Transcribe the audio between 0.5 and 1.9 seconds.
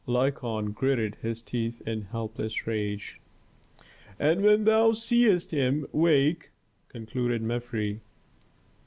gritted his teeth